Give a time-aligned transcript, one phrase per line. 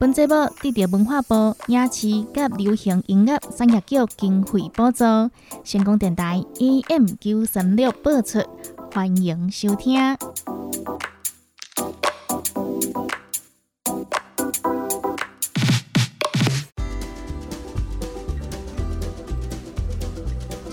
[0.00, 2.26] 本节目得到文化部影视及
[2.56, 5.04] 流行音乐产业局经费补助，
[5.62, 8.38] 成功电台 AM 九三六播出，
[8.94, 10.16] 欢迎收听。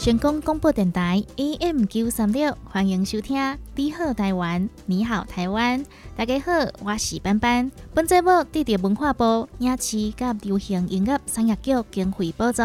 [0.07, 3.37] 成功广播电台 AM 九三六，欢迎收听
[3.75, 5.83] 《你好台湾》，你好台湾，
[6.15, 7.69] 大家好，我是班班。
[7.93, 12.61] 本节目得到文化部影视及流行音乐产业局经费补助，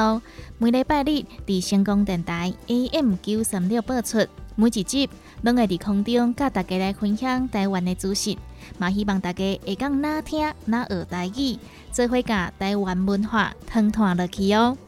[0.59, 4.24] 每礼拜日伫成功电台 AM 九三六播出。
[4.54, 8.38] 每一集拢会伫空中甲大家来分享台湾的资讯，
[8.79, 11.59] 嘛希望大家会讲哪听哪学台语，
[11.90, 14.79] 做伙甲台湾文化通传落去哦。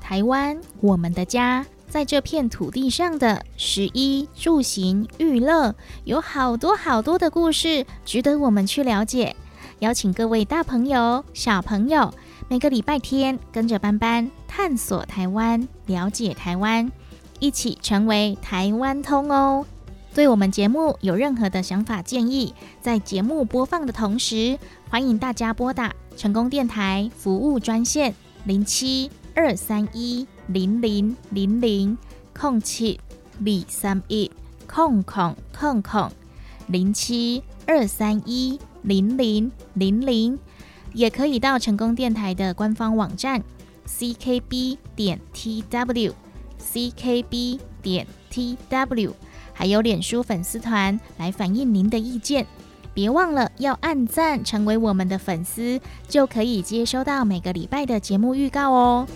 [0.00, 1.64] 台湾，我们的家。
[1.94, 9.36] 在这片土地上的食衣住行娱乐，有好多好多的故事值得我们去了解。
[9.78, 12.12] 邀请各位大朋友、小朋友，
[12.48, 16.90] 每个礼拜天跟着班班探索台湾，了解台湾，
[17.38, 19.64] 一起成为台湾通哦。
[20.12, 24.58] 对我们节目有任何的想法建议，在节目播放的同时，
[24.90, 28.12] 欢迎大家拨打成功电台服务专线
[28.46, 30.26] 零七二三一。
[30.48, 31.96] 零零零零
[32.36, 33.00] 空七
[33.38, 34.30] 二三一
[34.66, 36.10] 空空空空
[36.66, 40.38] 零七二三一零零零零，
[40.92, 43.42] 也可以到成功电台的官方网站
[43.86, 46.12] ckb 点 tw
[46.58, 49.12] ckb 点 tw，
[49.52, 52.46] 还有脸书粉丝团来反映您的意见。
[52.92, 59.06] 别忘了要按赞，成为我们的粉丝，就可以接收到每个礼拜的节目预告哦。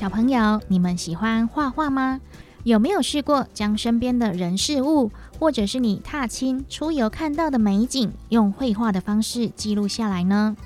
[0.00, 2.22] 小朋友，你们喜欢画画吗？
[2.64, 10.56] 有没有试过将身边的人事物，或者是你踏青出游看到的美景，用绘画的方式记录下来呢？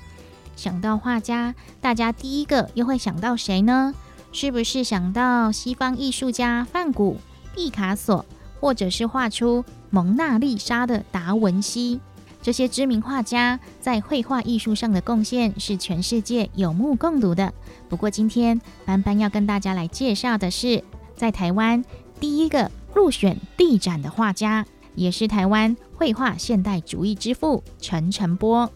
[0.55, 3.93] 想到画家，大家第一个又会想到谁呢？
[4.31, 7.17] 是不是想到西方艺术家梵谷、
[7.53, 8.25] 毕卡索，
[8.61, 11.99] 或者是画出蒙娜丽莎的达文西？
[12.45, 17.51] 这些知名画家在绘画艺术上的贡献是全世界有目共睹的。
[17.89, 20.83] 不过，今天班班要跟大家来介绍的是，
[21.15, 21.83] 在台湾
[22.19, 24.63] 第一个入选地展的画家，
[24.93, 28.71] 也是台湾绘画现代主义之父陈澄波。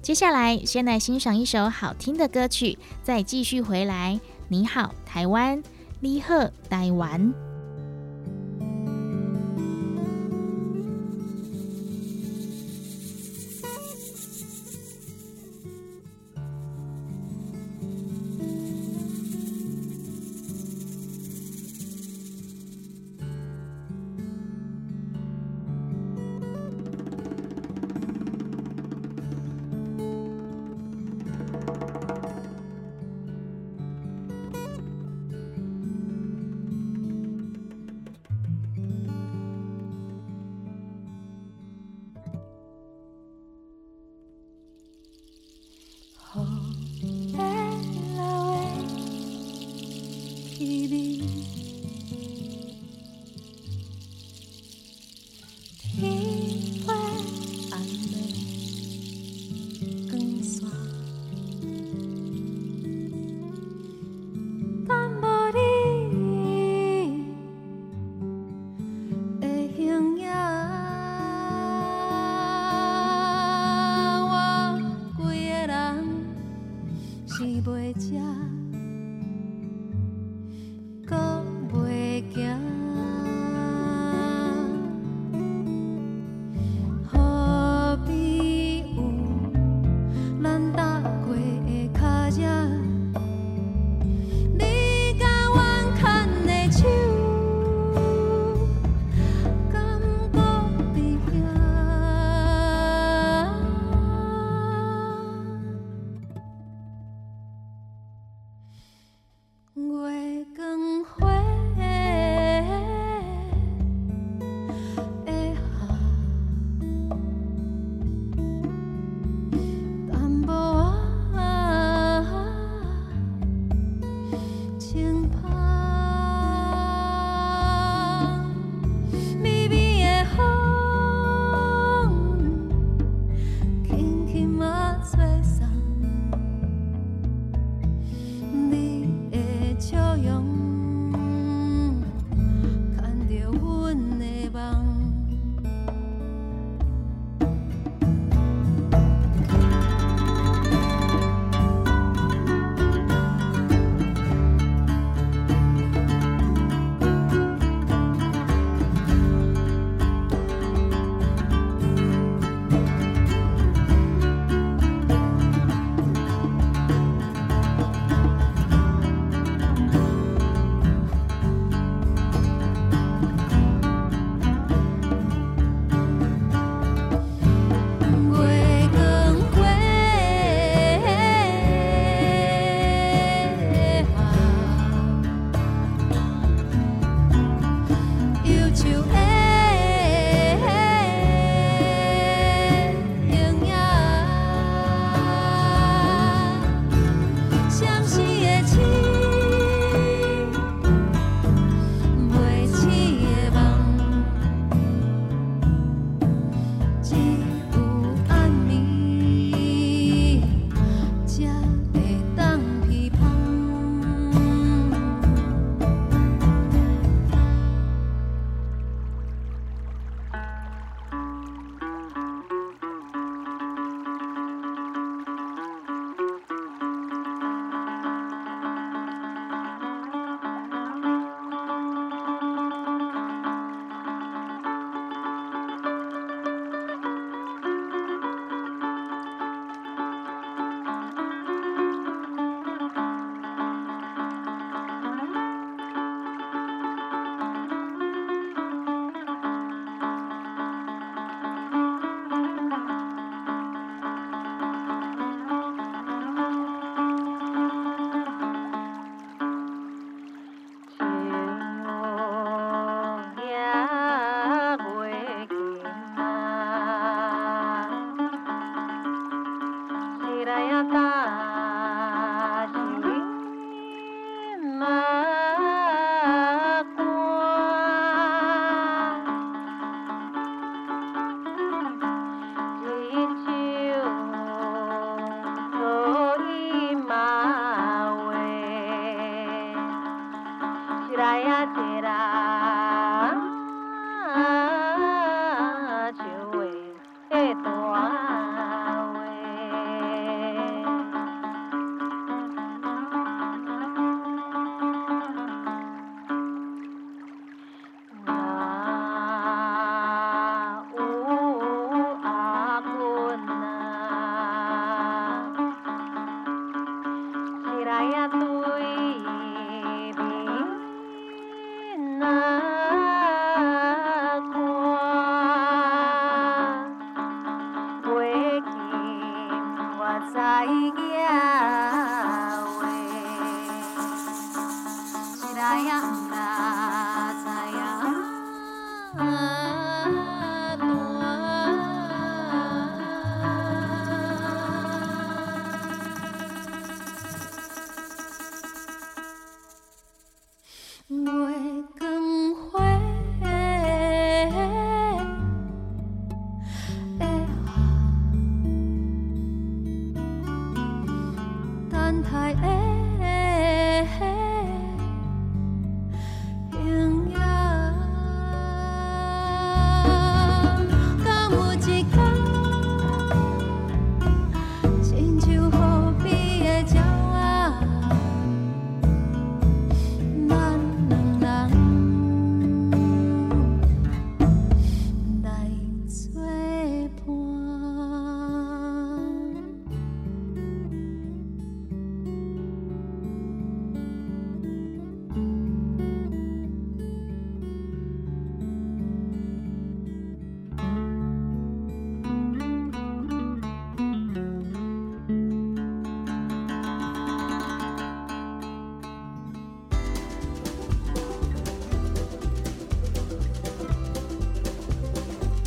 [0.00, 4.20] 接下来，先来欣赏一首好听的歌曲，再继续回来。
[4.46, 5.60] 你好，台湾，
[5.98, 7.34] 你好，台湾。
[50.58, 51.63] bikini.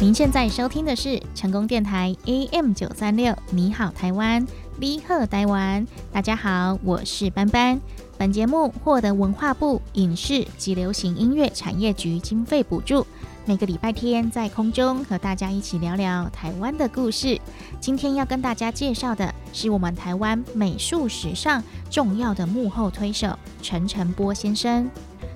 [0.08, 4.48] 您现在收听的是成功电台 AM 九三六，你好台湾，
[4.80, 7.78] 你好台湾，大家好，我是班班。
[8.18, 13.06] 本节目获得文化部影视及流行音乐产业局经费补助，
[13.44, 17.38] 每个礼拜天在空中和大家一起聊聊台湾的故事。
[17.82, 24.90] 今天要跟大家介绍的是我们台湾美术史上重要的幕后推手陈澄波先生。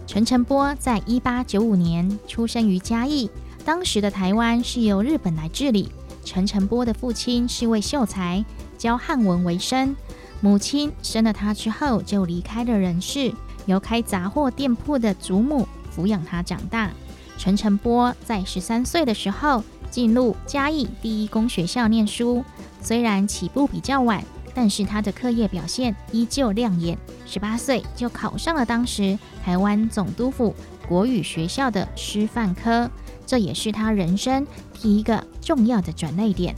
[0.08, 3.30] 陈澄波在一八九五年出生于嘉义。
[3.64, 5.92] 当时的台湾是由日本来治理。
[6.24, 8.44] 陈澄波的父亲是位秀才，
[8.78, 9.96] 教汉文为生。
[10.40, 13.32] 母亲生了他之后就离开了人世，
[13.66, 16.92] 由开杂货店铺的祖母抚养他长大。
[17.38, 22.44] 陈澄波在十三岁的时候进入嘉义第一公学校念书，
[22.82, 26.98] 虽然起步比较晚，但是他的课业表现依旧亮眼。
[27.26, 30.56] 十八岁就考上了当时台湾总督府
[30.88, 32.90] 国语学校的师范科。
[33.32, 36.54] 这也是他人生第一个重要的转捩点。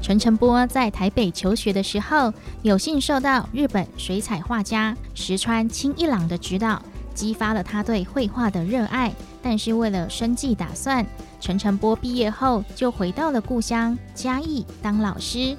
[0.00, 2.32] 陈澄波在台北求学的时候，
[2.62, 6.80] 有幸受到日本水彩画家石川清一郎的指导，
[7.16, 9.12] 激发了他对绘画的热爱。
[9.42, 11.04] 但是为了生计打算，
[11.40, 15.56] 陈澄波毕业后就回到了故乡嘉义当老师。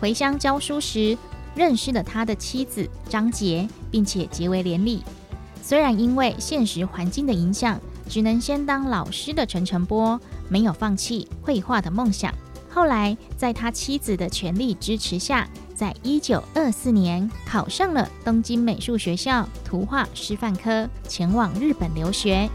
[0.00, 1.16] 回乡教书时，
[1.54, 5.04] 认识了他的妻子张杰，并且结为连理。
[5.62, 12.34] 虽然因为现实环境的影响，只能先当老师的陈澄波没有放弃绘画的梦想。
[12.68, 22.50] 后来，在他妻子的全力支持下，在一九二四年考上了东京美术学校图画师范科，前往日本留学。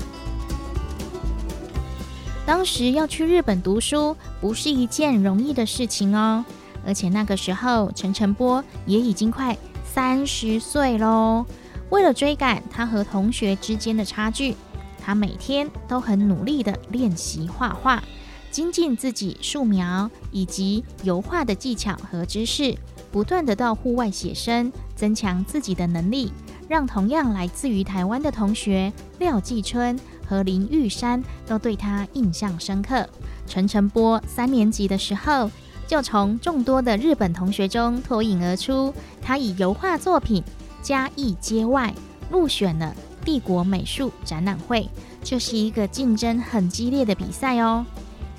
[2.46, 6.44] 当时要去日本读书不是一件容易的事情哦，
[6.86, 11.46] 而且那个时候陈澄波也已经快三十岁喽。
[11.90, 14.56] 为了追赶他和同学之间的差距，
[15.04, 18.04] 他每天都很努力的练习画画，
[18.52, 22.76] 精进自己素描以及油画的技巧和知识，
[23.12, 26.32] 不断的到户外写生，增强自己的能力，
[26.68, 30.00] 让同样来自于台湾的同学廖继春。
[30.30, 33.08] 和林玉山都对他印象深刻。
[33.46, 35.50] 陈澄波三年级的时候，
[35.88, 38.94] 就从众多的日本同学中脱颖而出。
[39.22, 40.44] 他以油画作品
[40.88, 41.94] 《嘉义街外》
[42.34, 44.88] 入选了帝国美术展览会，
[45.22, 47.86] 这是一个竞争很激烈的比赛哦。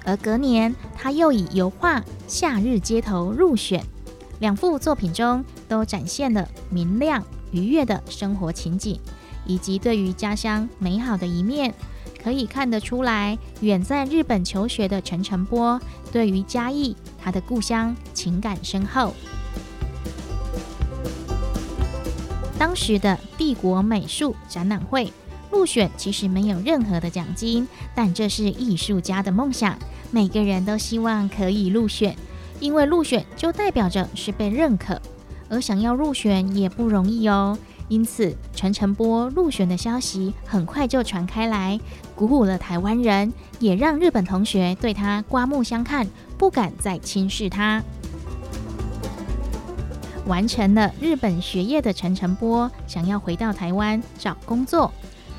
[0.03, 3.85] 而隔年，他又以油画《夏日街头》入选，
[4.41, 8.99] 两幅作品中都展现了明亮愉悦的生活情景。
[9.45, 11.75] 以及对于家乡美好的一面，
[12.23, 15.79] 可以看得出来，远在日本求学的陈澄波
[16.11, 19.13] 对于嘉义他的故乡情感深厚。
[22.59, 25.13] 当时的帝国美术展览会
[25.51, 29.79] 入选其实没有任何的奖金，但这是艺术家的梦想，
[30.11, 32.17] 每个人都希望可以入选，
[32.61, 35.01] 因为入选就代表着是被认可，
[35.49, 37.57] 而想要入选也不容易哦。
[37.89, 41.81] 因此，陈澄波入选的消息很快就传开来，
[42.15, 47.83] 鼓舞了台湾人，也让日本同学对他刮目相看，不敢再轻视他。
[50.29, 54.93] 完成了日本学业的陈澄波想要回到台湾找工作，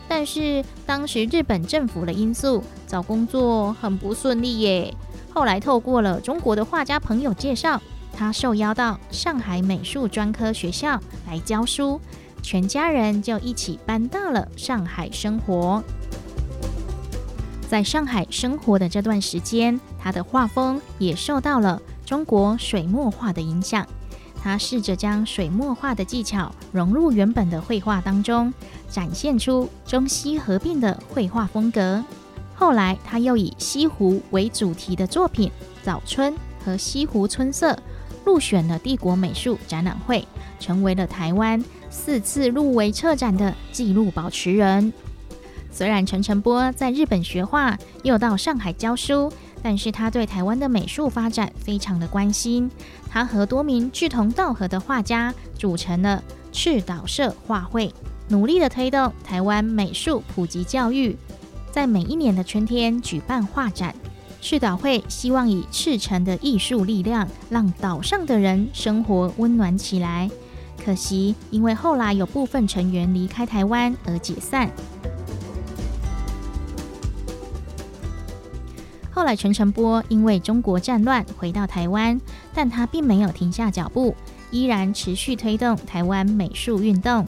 [0.08, 4.94] 但是当时日本政府的因素，找工作很不顺利耶。
[5.32, 7.80] 后来透过了中国的画家朋友介绍，
[8.12, 12.02] 他受邀到上海美术专科学校来教书。
[12.42, 15.84] 全家人就一起搬到了上海生活。
[17.70, 23.86] 在上海生活的这段时间，他的画风也受到了中国水墨画的影响。
[24.42, 28.54] 他试着将水墨画的技巧融入原本的绘画当中，
[28.90, 32.04] 展现出中西合并的绘画风格。
[32.56, 35.50] 后来，他又以西湖为主题的作品
[35.84, 37.74] 《早春》和《西湖春色》
[38.26, 40.28] 入选了帝国美术展览会，
[40.60, 41.64] 成为了台湾。
[41.90, 44.94] 四次入围策展的纪录保持人。
[45.72, 49.32] 虽然陈澄波在日本学画，又到上海教书，
[49.62, 52.70] 但是他对台湾的美术发展非常的关心。
[53.10, 57.94] 他和多名志同道合的画家组成了赤岛社画会，
[58.28, 61.18] 努力的推动台湾美术普及教育。
[61.72, 63.94] 在每一年的春天举办画展，
[64.42, 70.30] 赤岛会希望以赤诚的艺术力量，让岛上的人生活温暖起来。
[70.84, 74.72] 可惜，因为后来有部分成员离开台湾而解散。
[79.20, 82.22] 后来，陈澄波因为中国战乱回到台湾，
[82.54, 84.16] 但他并没有停下脚步，
[84.50, 87.26] 依然持续推动台湾美术运动。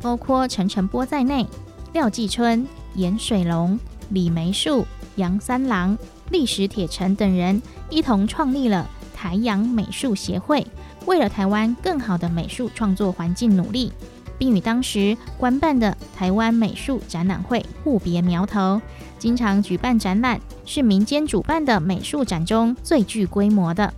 [0.00, 1.46] 包括陈澄波在内，
[1.92, 4.86] 廖继春、严水龙、李梅树、
[5.16, 5.98] 杨三郎、
[6.30, 7.60] 历史铁城等人
[7.90, 10.66] 一同创立了台阳美术协会。
[11.04, 13.92] 为了台湾更好的美术创作环境努力，
[14.38, 18.80] 并与当时官办的台湾美术展览会互别苗头，
[19.18, 23.92] 经常举办展览，是民间主办的美术展中最具规模的。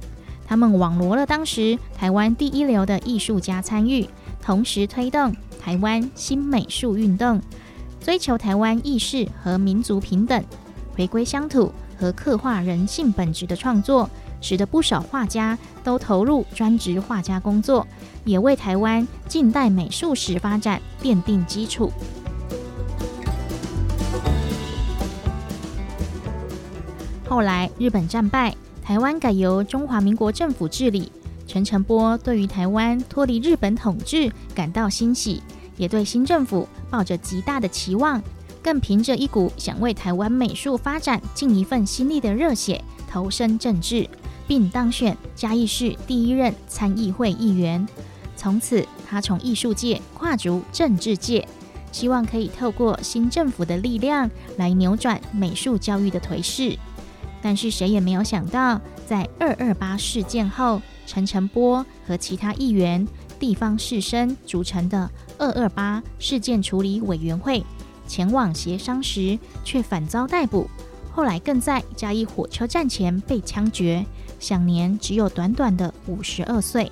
[0.46, 4.08] 他们网罗了当时台湾第一流的艺术家参与，
[4.40, 7.40] 同时推动台湾新美术运动，
[8.00, 10.44] 追求台湾意识和民族平等，
[10.94, 14.08] 回归乡土和刻画人性本质的创作。
[14.40, 17.86] 使得不少画家都投入专职画家工作，
[18.24, 21.92] 也为台湾近代美术史发展奠定基础。
[27.28, 31.10] 后来日本战败，台湾改由中华民国政府治理。
[31.48, 35.42] 陈澄波对于台湾脱离日本统治感到欣喜，
[35.76, 38.22] 也对新政府抱着极大的期望，
[38.62, 44.08] 更凭着一股想为台湾美术发展尽一份心力的热血，投身政治。
[44.46, 47.86] 并当选嘉义市第一任参议会议员。
[48.36, 51.46] 从此，他从艺术界跨足政治界，
[51.90, 56.78] 希望可以透过新政府的力量来扭转美术教育的颓势。
[57.40, 63.06] 但是，谁也没有想到，在二二八事件后，陈澄波和其他议员、
[63.38, 67.64] 地方士绅组成的二二八事件处理委员会
[68.06, 70.68] 前往协商时，却反遭逮捕。
[71.10, 74.04] 后来更在嘉义火车站前被枪决，
[74.38, 76.90] 享年只有短短的五十二岁。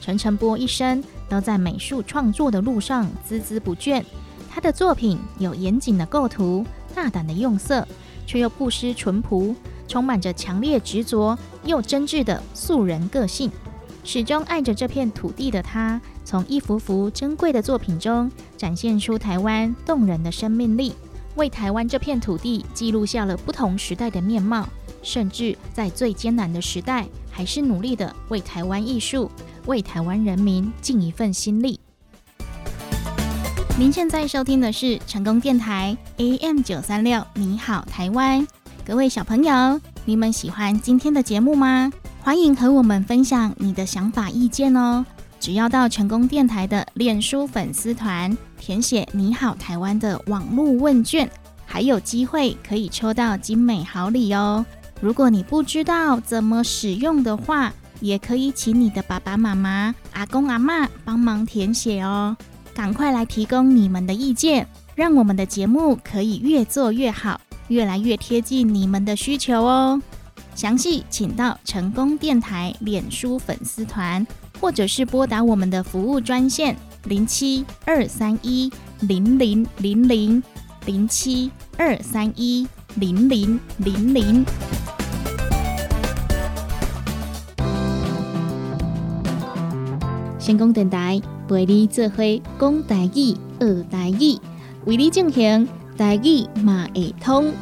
[0.00, 4.02] 陈澄波一生都在美术创作的路上孜孜不倦。
[4.50, 6.64] 他的作品有严谨的构图、
[6.94, 7.86] 大胆的用色，
[8.26, 9.54] 却又不失淳朴，
[9.86, 13.50] 充满着强烈执着又真挚的素人个性。
[14.04, 20.94] 始终爱着这片土地的他，从一幅幅珍贵的作品中展现出台湾动人的生命力。
[21.36, 24.66] 为台湾这片土地记录下了不同时代的面貌，
[25.08, 29.30] 甚至在最艰难的时代，还是努力的为台湾艺术、
[29.64, 31.80] 为台湾人民尽一份心力。
[33.78, 38.46] 您现在收听的是成功电台 AM 九三六，你好台湾，
[38.84, 41.90] 各位小朋友，你们喜欢今天的节目吗？
[42.20, 45.06] 欢迎和我们分享你的想法意见哦。
[45.40, 51.30] 只要到成功电台的脸书粉丝团填写“你好台湾”的网络问卷，
[51.64, 54.66] 还有机会可以抽到精美好礼哦。
[55.00, 62.36] 如果你不知道怎么使用的话，也可以请你的爸爸妈妈、阿公阿妈帮忙填写哦。
[62.74, 70.00] 赶快来提供你们的意见，让我们的节目可以越做越好，越来越贴近你们的需求哦。
[70.54, 74.26] 详细请到成功电台脸书粉丝团。
[74.60, 78.68] 或者是拨打我们的服务专线零七二三一
[79.02, 80.42] 零零零零
[80.84, 84.44] 零七二三一零零零零。
[90.48, 92.22] 成功电台陪你做伙
[92.58, 94.40] 讲台语、学台语，
[94.86, 97.52] 为你进行台语马会通。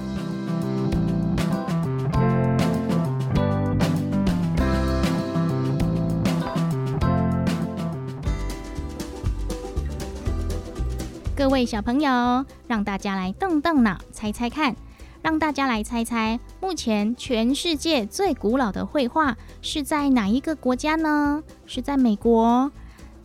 [11.34, 14.76] 各位小朋友，让大家来动动脑，猜猜看，
[15.26, 21.42] 让大家来猜猜，目前全世界最古老的绘画是在哪一个国家呢？
[21.66, 22.70] 是在美国、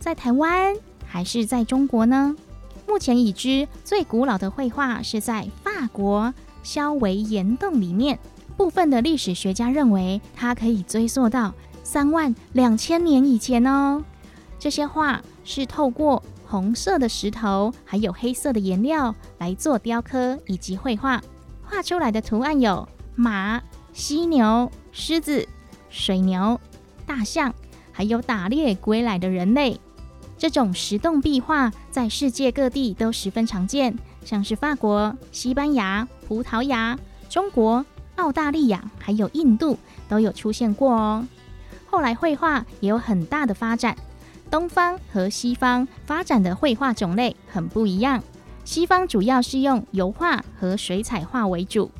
[0.00, 0.74] 在台湾，
[1.06, 2.34] 还是在中国呢？
[2.88, 6.34] 目前已知最古老的绘画是在法国
[6.64, 8.18] 肖维岩洞里面。
[8.56, 14.02] 部分的历史学家认为，它可以追溯到三万两千年以前哦。
[14.58, 21.22] 这些画是透过红色的石头，还有黑色的颜料来做雕刻以及绘画，
[21.72, 23.62] 画出来的图案有马、
[23.94, 25.48] 犀牛、狮子、
[25.88, 26.60] 水牛、
[27.06, 27.54] 大象，
[27.90, 29.80] 还有打猎归来的人类。
[30.36, 36.98] 这种石洞壁画在世界各地都十分常见，像是法国、西班牙、葡萄牙、
[37.30, 37.82] 中国、
[38.16, 39.78] 澳大利亚，还有印度
[40.10, 41.26] 都有出现过哦。
[41.86, 43.96] 后来绘画也有很大的发展。
[44.50, 48.22] 东方和西方发展的绘画种类很不一样。
[48.64, 51.90] 西方主要是用油画和水彩画为主，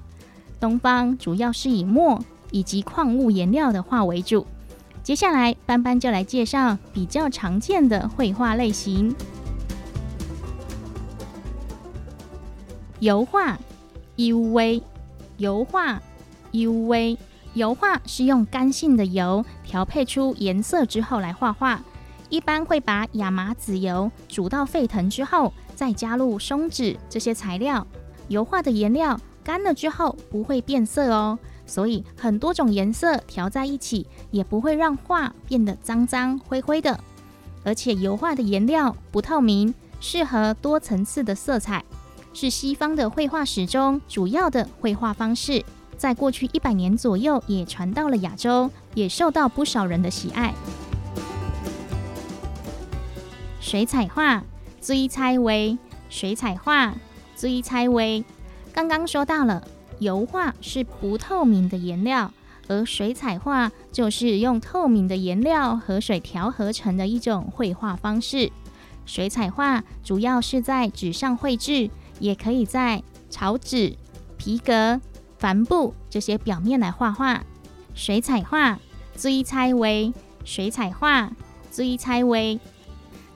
[0.61, 4.47] 东方主要是以墨以及矿物颜料的画为主。
[5.03, 9.15] 接下来，班班就来介绍比较常见的绘画类型。
[13.01, 13.59] 油画
[14.17, 14.83] ，UV，
[15.39, 16.01] 油画
[16.53, 17.19] ，UV，
[17.55, 21.83] 油画是用干性的油调配出颜色之后来画画。
[22.29, 27.85] 一般会把亚麻籽油煮到沸腾之后，再加入松脂这些材料。
[28.29, 36.97] 油画的颜料干了之后不会变色哦，所以很多种颜色调在一起也不会让画变得脏脏灰灰的。
[37.65, 41.85] 而且油画的颜料不透明，适合多层次的色彩，
[42.33, 45.65] 是西方的绘画史中主要的绘画方式。
[45.97, 50.55] 在过去一百年左右，也传到了亚洲，也受到不少人的喜爱。
[53.59, 54.45] 水彩画，
[54.83, 55.79] 追猜微；
[56.11, 56.93] 水彩画，
[57.37, 58.25] 追猜微。
[58.73, 59.63] 刚刚说到了，
[60.01, 62.33] 油画是不透明的颜料，
[62.67, 68.51] 而水彩画就是用透明的颜料和水调合成的一种绘画方式。
[69.07, 73.97] 水彩画主要是在纸上绘制，也可以在草纸、
[74.37, 75.01] 皮革、
[75.39, 77.45] 帆布这些表面来画画。
[77.95, 78.81] 水彩画，
[79.17, 80.13] 追猜微；
[80.45, 81.31] 水彩画，
[81.71, 82.59] 追猜微。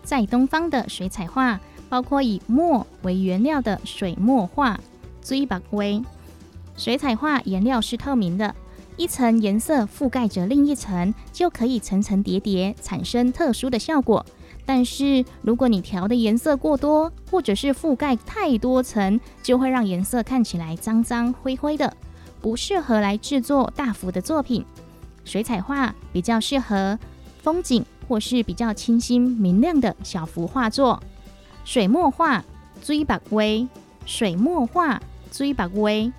[0.07, 4.79] 在东方的水彩画，包括以墨为原料的水墨画，
[5.21, 6.01] 追白微。
[6.77, 8.55] 水彩画颜料是透明的，
[8.97, 14.25] 一层颜色覆盖着另一层，就可以层层叠叠，产生特殊的效果。
[14.65, 21.93] 但是如果你调的颜色过多，或者是覆盖太多层，就会让颜色看起来脏脏灰灰的，
[22.41, 24.65] 不适合来制作大幅的作品。
[25.25, 26.97] 水彩画比较适合
[27.43, 31.03] 风景或是比较清新明亮的小幅画作。
[31.65, 32.45] 水墨画
[32.83, 33.67] 追白威，
[34.05, 36.13] 水墨画追白威。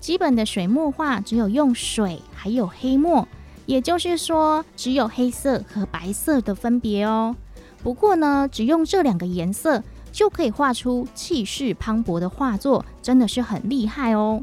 [0.00, 3.26] 基本的水墨画只有用水还有黑墨，
[3.66, 7.34] 也就是说只有黑色和白色的分别哦。
[7.82, 14.42] 不过呢，只用这两个颜色就可以画出气势磅礴的画作，真的是很厉害哦。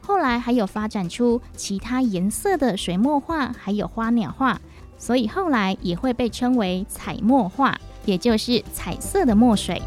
[0.00, 4.60] 后来还有发展出其他颜色的水墨画，还有花鸟画，
[4.98, 7.78] 所以后来也会被称为彩墨画。
[8.04, 9.82] 也就是彩色的墨水。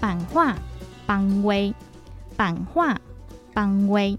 [0.00, 0.54] 版画、
[1.04, 1.74] 邦威、
[2.36, 2.96] 版画、
[3.52, 4.16] 邦威、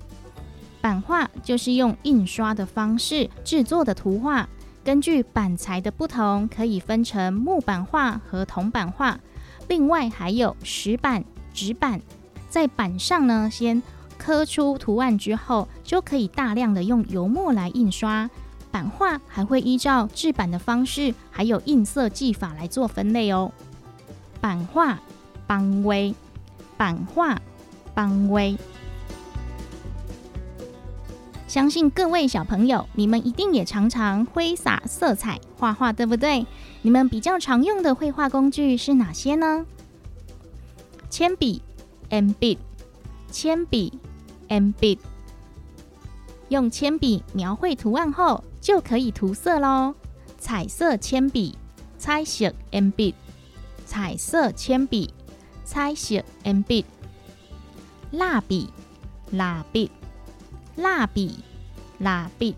[0.81, 4.49] 版画就是用印刷的方式制作的图画。
[4.83, 9.17] 根据板材的不同，可以分成木板画和铜板画。
[9.69, 12.01] 另外还有石板、纸板。
[12.49, 13.81] 在板上呢，先
[14.25, 18.27] 刻出图案之后，就可以大量的用油墨来印刷。
[18.71, 23.51] 版画还会依照制版的方式，还有印色技法来做分类哦。
[24.41, 24.99] 版画、
[25.45, 26.15] 邦威、
[26.75, 27.39] 版画、
[27.93, 28.57] 邦威。
[31.47, 36.47] 相信各位小朋友，你们一定也常常挥洒色彩画画，对不对？
[36.81, 39.67] 你们比较常用的绘画工具是哪些呢？
[41.11, 41.61] 铅笔
[42.09, 42.57] （M B）、
[43.31, 43.99] 铅笔
[44.47, 44.99] （M B）。
[46.49, 48.43] 用铅笔描绘图案后。
[48.65, 49.93] 就可以涂色喽。
[50.39, 51.55] 彩色铅笔，
[51.99, 53.13] 彩色铅笔，
[53.85, 55.13] 彩色铅笔，
[55.63, 56.83] 彩色铅笔。
[58.09, 58.71] 蜡笔，
[59.29, 59.91] 蜡笔，
[60.75, 61.43] 蜡笔，
[61.99, 62.55] 蜡笔。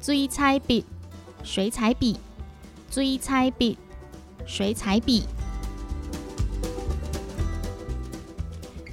[0.00, 0.84] 水彩笔，
[1.42, 2.16] 水彩笔，
[2.88, 3.76] 水彩笔，
[4.46, 5.24] 水彩笔。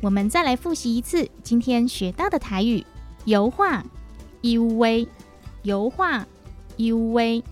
[0.01, 2.85] 我们再来复习一次今天学到的台语：
[3.25, 3.83] 油画
[4.41, 5.07] ，UV。
[5.63, 6.25] 油画
[6.77, 7.43] U V，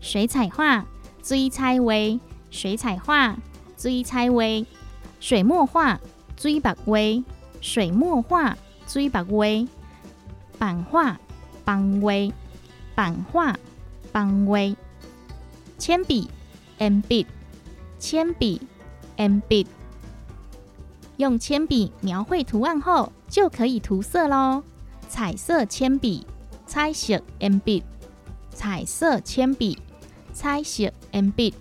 [0.00, 0.86] 水彩画
[1.20, 2.18] z 彩 v，
[2.50, 3.36] 水彩画
[3.76, 4.64] z 彩 v，
[5.20, 6.00] 水墨画
[6.38, 7.22] Z 白微，
[7.60, 9.68] 水墨画 Z 白微，
[10.58, 11.20] 版画
[11.66, 12.32] 邦微，
[12.94, 13.54] 版画
[14.10, 14.74] 邦微，
[15.76, 16.30] 铅笔
[16.78, 17.26] M B，
[17.98, 18.62] 铅笔
[19.16, 19.66] M B，
[21.16, 24.62] 用铅笔描绘图案后就可以涂色喽，
[25.08, 26.26] 彩色铅笔。
[26.66, 27.84] 彩色铅笔，
[28.50, 29.78] 彩色铅笔，
[30.32, 31.54] 彩色铅笔，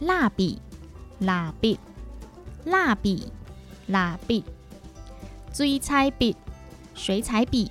[0.00, 0.58] 蜡笔，
[1.20, 1.78] 蜡笔，
[2.64, 3.28] 蜡笔，
[3.86, 4.42] 蜡笔，
[5.52, 6.34] 水彩笔，
[6.94, 7.70] 水彩笔，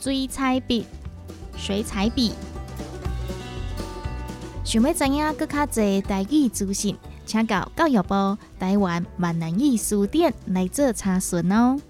[0.00, 0.86] 水彩笔，
[1.56, 2.32] 水彩笔。
[4.64, 6.96] 想要知影更较多台语资讯，
[7.32, 11.80] 请到教育部台湾闽南语书店来做查询哦。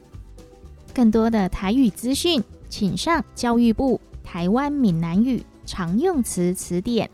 [0.95, 2.41] 更多的台语资讯。
[2.71, 7.11] 请上教育部台湾闽南语常用词词典。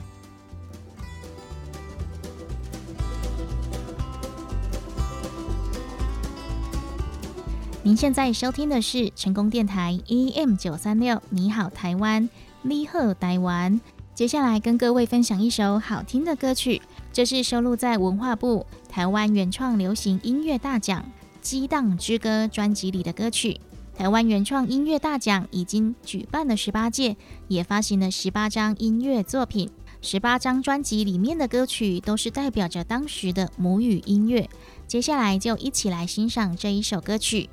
[7.83, 12.29] 您现在收听的是成功电台 AM 九三六，你好台湾，
[12.61, 13.81] 你好台湾。
[14.15, 16.83] 接下来跟各位分享一首好听的歌曲，
[17.19, 21.03] 这是收录在文化部台湾原创流行音乐大奖
[21.43, 23.61] 《激荡之歌》专辑里的歌曲。
[23.93, 27.17] 台湾原创音乐大奖已经举办了十八届，
[27.49, 29.69] 也发行了十八张音乐作品。
[30.01, 34.49] 十八张专辑里面的歌曲都是代表着当时的母语音乐。
[34.87, 37.51] 接下来就一起来欣赏这一首歌曲，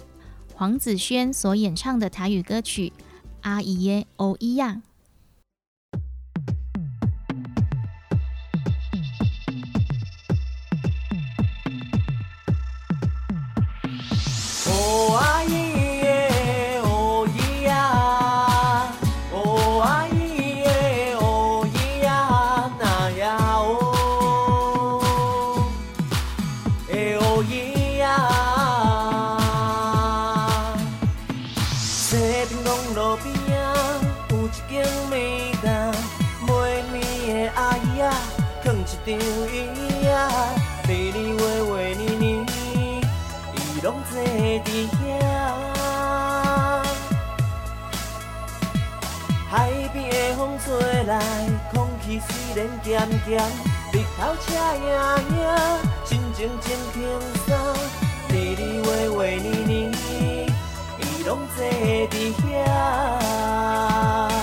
[0.53, 2.93] 黄子轩所演唱的台语歌曲
[3.41, 4.83] 《阿姨耶哦咿呀》。
[52.55, 53.37] 然咸咸，
[53.91, 54.45] 日头赤
[54.79, 54.87] 影
[55.35, 55.43] 影，
[56.05, 56.95] 心情真轻
[57.45, 57.49] 松。
[58.29, 59.73] 日日月月年年，
[60.97, 61.59] 伊拢坐
[62.09, 64.34] 伫遐。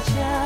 [0.00, 0.37] 纸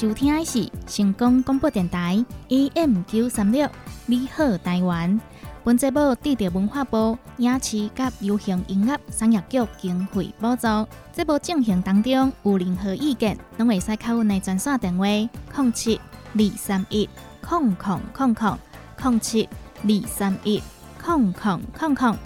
[0.00, 3.68] 收听的是成功广播电台 AM 九三六，
[4.06, 5.20] 你好台湾。
[5.62, 10.66] 本节目得到文化部影视及流行音乐产业局经费补助。
[11.12, 16.00] 节目进行当中有任何意见，拢会使靠阮的专线电话：零七
[16.32, 17.06] 二三一
[17.42, 18.58] 空空空空
[19.02, 19.46] 零七
[19.82, 20.62] 二三一
[21.04, 22.16] 空空空空。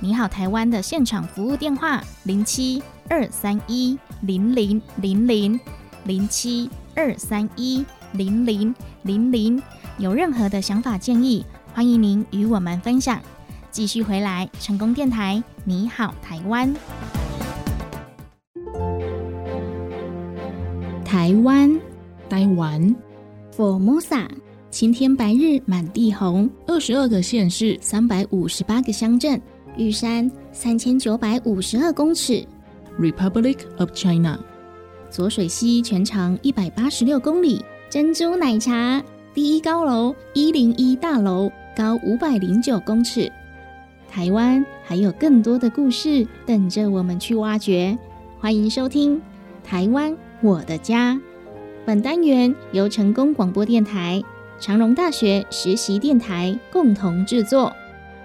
[0.00, 5.60] 你好，台湾的现场服务电话：零七二三一零零零零。
[6.04, 9.62] 零七二三一零零零零，
[9.98, 13.20] 有任何的想法建议，欢迎您与我们分享。
[13.70, 16.74] 继续回来，成功电台，你好，台湾。
[21.04, 21.80] 台湾，
[22.28, 22.96] 台湾。
[23.52, 24.28] 佛摩萨，
[24.68, 29.40] 晴天白日满地红，二十二个县市，三百五十八个乡镇，
[29.76, 32.44] 玉山三千九百五十二公尺
[32.98, 34.36] ，Republic of China，
[35.10, 43.30] 左水溪全长一百八十六公里，珍珠奶茶第一高楼一零一大楼高五百零九公尺。
[44.10, 47.96] 台湾还有更多的故事等着我们去挖掘，
[48.38, 49.16] 欢迎收听
[49.64, 51.14] 《台湾我的家》。
[51.86, 54.22] 本单元由成功广播电台、
[54.60, 57.72] 长荣大学实习电台共同制作，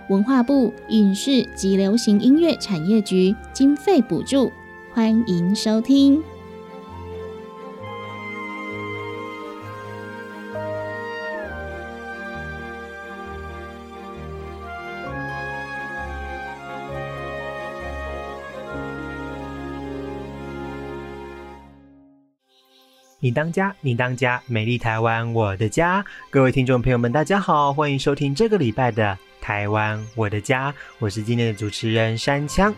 [0.10, 4.52] 文化部影视及流行音乐产业局经费补助，
[4.94, 6.22] 欢迎收听。
[23.24, 26.04] 你当家，你当家，美丽台湾，我的家。
[26.30, 32.76] 各位听众朋友们，大家好，欢迎收听这个礼拜的《台湾我的家》，我是今天的主持人山枪。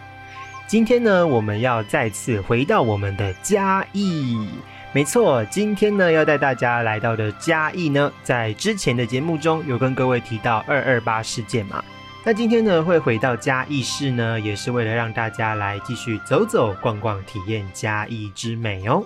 [0.67, 4.47] 今天呢，我们要再次回到我们的嘉义。
[4.93, 11.83] 没错，今天呢要带大家来到的嘉义呢，在之前的节目中有跟各位提到二二八事件嘛。
[12.23, 19.03] 那今天呢会回到嘉义市呢，也是为了让大家来继续走走逛逛，体验嘉义之美哦。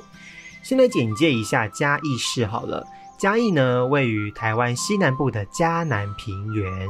[0.70, 2.86] 先来简介一下嘉义市好了。
[3.18, 6.88] 嘉义呢位于台湾西南部的嘉南平原。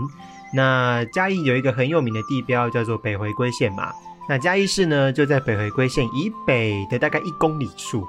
[0.53, 3.89] 那嘉义有一个很有名的地标叫做北回归线嘛。
[4.27, 8.05] 那嘉义市呢，就在北回归线以北的大概一公里处。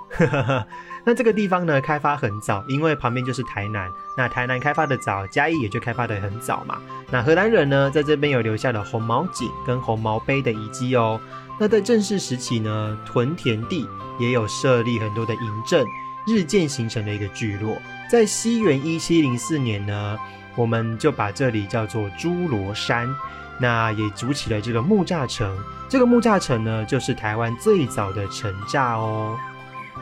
[1.07, 3.89] 那这个地方呢，开发很早，因为旁边就是台南。
[4.17, 6.81] 那台南开发的早，嘉义也就开发的很早嘛。
[7.13, 11.21] 那荷兰人呢，在这边有留下了红毛井跟红毛碑的遗迹哦。
[11.63, 13.87] 那在正式时期呢，屯田地
[14.19, 15.85] 也有设立很多的营镇，
[16.27, 17.77] 日渐形成的一个聚落。
[18.11, 20.19] 在西元一七零四年呢，
[20.57, 23.15] 我们就把这里叫做侏罗山，
[23.59, 25.55] 那也筑起了这个木栅城。
[25.87, 29.39] 这个木栅城呢，就是台湾最早的城栅哦。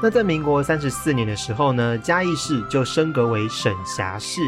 [0.00, 4.40] 那在民国三十四年的时候呢，嘉义市就升格为省辖市，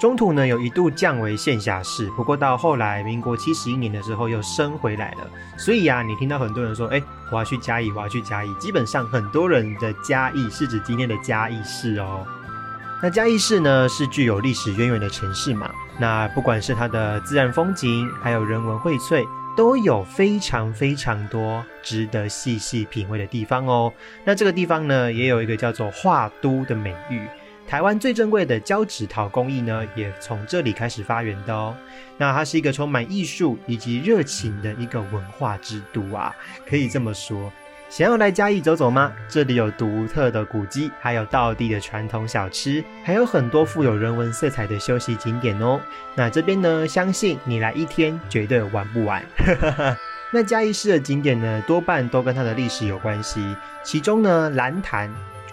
[0.00, 5.30] 中途呢有一度降为县辖市，不过到后来民国七十一年的时候又升回来了。
[5.58, 12.26] 所以呀，你听到很多人说，哎，我要去嘉义，我要去嘉义，基本上很多人的嘉义是指今天的嘉义市哦。
[13.02, 19.22] 那嘉义市呢是具有历史渊源的城市嘛，那不管是它的自然风景，还有人文荟萃。
[19.56, 23.92] 都有非常非常多值得细细品味的地方哦。
[24.24, 27.26] 那这个地方呢，也有一个叫做画都的美誉。
[27.70, 31.72] 台湾最珍贵的胶纸陶工艺呢，也从这里开始发源的哦。
[32.18, 36.34] 那它是一个充满艺术以及热情的一个文化之都啊，
[36.68, 37.52] 可以这么说。
[37.88, 39.12] 想要来嘉义走走吗？
[39.28, 45.80] 这里有独特的古迹，还有道地的传统小吃，还有很多富有人文色彩的休息景点哦。
[46.16, 49.24] 那这边呢，相信你来一天绝对玩不完。
[50.32, 53.54] 那嘉义市的景点呢，多半都跟它的历史有关系。
[53.84, 55.08] 其中呢，蓝潭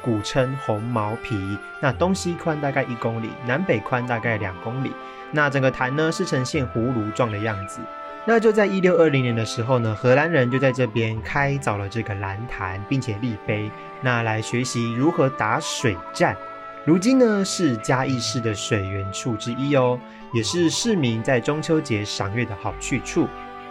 [0.08, 4.93] 古称红毛皮，那东西宽大概一公里，南北宽大概两公里。
[5.34, 7.82] 那整个潭呢，是呈现葫芦状的样子。
[8.24, 13.70] 那就在一六二零年的时候呢，荷兰人就在这边开凿了这个蓝潭，并且立碑，
[14.02, 16.38] 那来学习如何打水战。
[16.86, 20.00] 如今呢，是嘉义市的水源处之一哦，
[20.34, 23.28] 也是市民在中秋节赏月的好去处。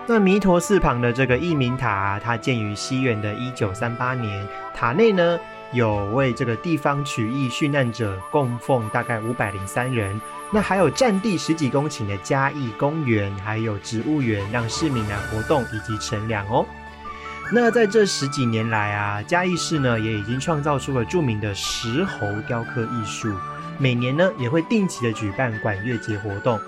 [0.09, 5.39] 那弥陀寺旁的这个义民塔，它建于西元的一九三八年，塔内呢
[5.77, 10.21] 有为这个地方曲艺殉难者供奉大概五百零三人。
[10.51, 16.65] 那还有占地十几公顷的嘉义公园，还有植物园，让市民来活动以及乘凉哦。
[17.53, 23.33] 那在这十几年来啊，嘉义市呢也已经创造出了著名的石猴雕刻艺术，
[23.79, 26.59] 每年呢也会定期的举办管乐节活动。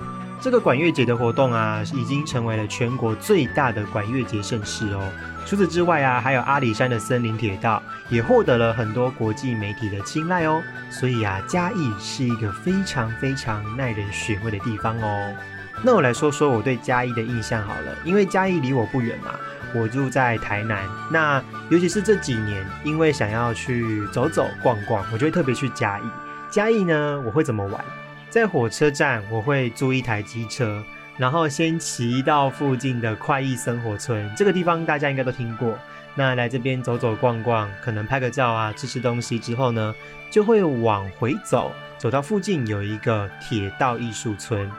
[0.40, 5.02] 这个管乐节的活动啊，已经成为了全国最大的管乐节盛事哦。
[5.44, 10.62] 除此之外啊，还有阿里山的森林铁道也获得了很多国际媒体的青睐哦。
[10.90, 15.34] 所以啊，嘉义是一个非常非常耐人寻味的地方哦。
[15.82, 19.32] 那我来说说我对嘉义的印象好了，因为嘉义离我不远嘛，
[19.74, 20.88] 我住在台南。
[21.10, 26.02] 那尤其是这几年，因为想要去走走逛逛，我就会特别去嘉义。
[26.48, 27.84] 嘉义呢，我会怎么玩？
[28.30, 30.84] 在火车站，我会租一台机车，
[31.16, 34.30] 然后先骑到附近的快意生活村。
[34.36, 35.78] 这个地方大家应该都听过。
[36.14, 39.94] 那来这边走走逛逛，可能拍个照啊，吃吃东西之后呢，
[40.30, 44.70] 就会往回走，走到附近有一个铁道艺术村。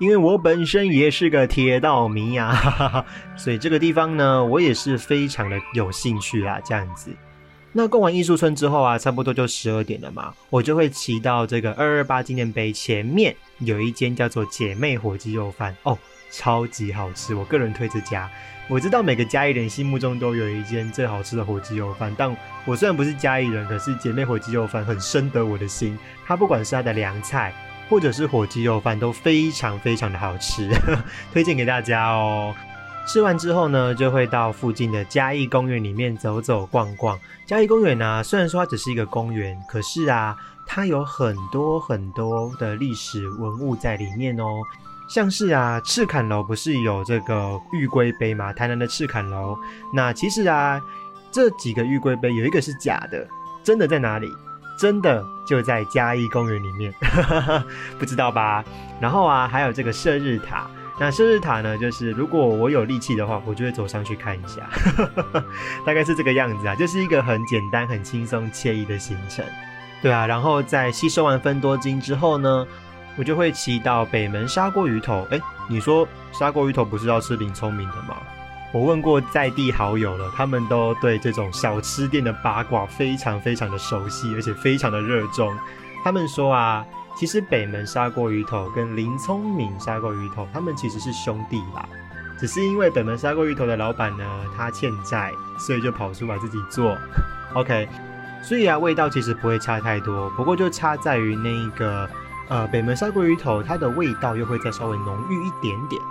[0.00, 3.04] 因为我本身也是个铁道迷呀，
[3.36, 7.10] 所以这个地方呢，我也是非常的有兴趣啦，这样子。
[7.74, 15.98] 那逛完艺术村之后啊，差不多就十二点了嘛，我就会骑到这个二二八纪念碑前面，有一间叫做姐妹火鸡肉饭哦，
[16.30, 18.30] 超级好吃，我个人推这家。
[18.68, 25.98] 我知道每个嘉义人心目中都有一间最好吃的火鸡肉饭，但我虽然不是嘉义人，可是姐妹火鸡肉饭很深得我的心。
[26.26, 27.52] 它不管是它的凉菜，
[27.88, 30.70] 或者是火鸡肉饭，都非常非常的好吃，
[31.32, 32.54] 推荐给大家哦。
[33.04, 37.18] 吃完之后呢，就会到附近的嘉义公园里面走走逛逛。
[37.46, 40.36] 嘉义公园呢，虽然说它只是一个公园，可是啊，
[40.66, 44.62] 它有很多很多的历史文物在里面哦。
[45.08, 48.52] 像是啊，赤坎楼不是有这个玉龟碑吗？
[48.52, 49.58] 台南的赤坎楼。
[49.92, 50.80] 那其实啊，
[51.30, 53.28] 这几个玉龟碑有一个是假的，
[53.62, 54.28] 真的在哪里？
[54.78, 56.94] 真的就在嘉义公园里面，
[57.98, 58.64] 不知道吧？
[59.00, 60.70] 然后啊，还有这个射日塔。
[61.04, 61.76] 那生日塔呢？
[61.76, 64.70] 就是如果我有力气的话，我就会走上去看一下，
[65.84, 69.44] 大概是这个样子啊，就是一个很简单、很轻松、惬意的行程。
[70.00, 72.64] 对啊，然后在吸收完分多金之后呢，
[73.16, 75.26] 我就会骑到北门砂锅鱼头。
[75.32, 78.18] 哎，你说砂锅鱼头不是要吃林聪明的吗？
[78.72, 85.52] 我问过在地好友了，他们都对这种小吃店的八卦非常非常的熟悉，而且非常的热衷。
[86.04, 86.86] 他们说啊。
[87.14, 91.88] 其实北门砂锅鱼头跟林聪明砂锅鱼头，他们其实是兄弟啦。
[92.38, 94.24] 只是因为北门砂锅鱼头的老板呢，
[94.56, 96.98] 他欠债，所以就跑出来自己做。
[97.54, 97.88] OK，
[98.42, 102.08] 所以啊，味道其实不会差太多，不过就差在于那个
[102.48, 106.02] 呃北门砂锅鱼头，它的味道又会再稍微浓郁一点点。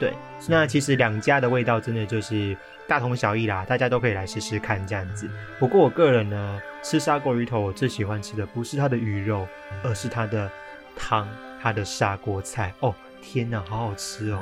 [0.00, 0.16] 对，
[0.48, 2.56] 那其实两家的味道真的就是
[2.88, 5.28] 大同小异啦，大家都可以来试试看这样子。
[5.58, 9.46] 不过我个人呢，吃砂锅鱼头，我最喜欢吃的不是它的鱼肉，
[9.84, 10.50] 而是它的
[10.96, 11.28] 汤，
[11.62, 12.72] 它的砂锅菜。
[12.80, 14.40] 哦，天哪，好好吃哦！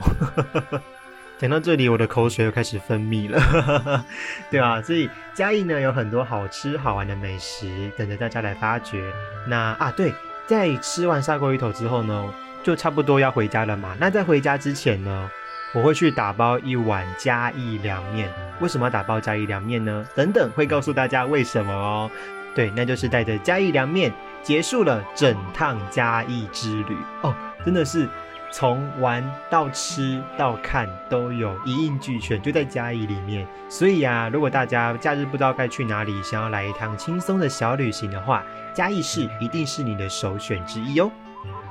[1.38, 4.05] 讲到这里，我的口水又开始分泌了，
[4.49, 9.03] 对啊，所以嘉义呢有很多好吃好玩的美食等着大家来发掘。
[9.47, 10.14] 那啊，对，
[10.47, 12.32] 在吃完砂锅鱼头之后呢，
[12.62, 13.94] 就差不多要回家了嘛。
[14.01, 15.30] 那在回家之前呢，
[15.76, 18.32] 我会去打包一碗嘉义凉面。
[18.60, 20.06] 为什么要打包嘉义凉面呢？
[20.14, 22.10] 等等会告诉大家为什么哦。
[22.54, 24.10] 对，那就是带着嘉义凉面
[24.42, 28.08] 结束了整趟嘉义之旅哦，真的是。
[28.52, 33.46] 从玩到吃到看都有一应俱全，就在嘉义里面。
[33.68, 41.10] 所以啊，如果大家假日不知道该去哪里，想要来一趟轻松的小旅行的话，嘉义市一定是你的首选之一哦。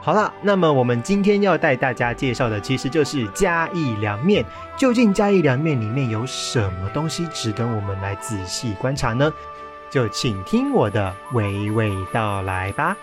[0.06, 4.46] 好了，那么我们今天要带大家介绍的其实就是嘉义凉面。
[4.78, 9.34] 究竟嘉义凉面里面有什么东西值得我们来仔细观察呢？
[9.90, 12.96] 就请听我的娓娓道来吧。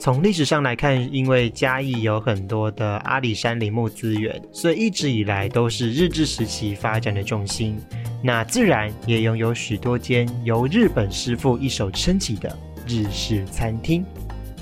[0.00, 7.76] 从历史上来看，因为嘉义有很多的阿里山林木资源，所以一直以来都是日治时期发展的重心。
[8.22, 14.04] 那自然也拥有许多间由日本师傅一手撑起的日式餐厅。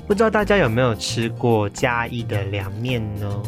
[0.07, 3.43] 不知道大家有没有吃过嘉义的凉面呢？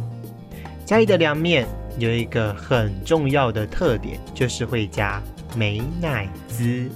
[0.85, 1.67] 嘉义的凉面
[1.97, 5.21] 有一个很重要的特点，就是会加
[5.55, 6.89] 美乃滋。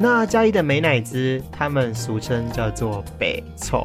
[0.00, 3.84] 那嘉义的美乃滋，他们俗称叫做北凑。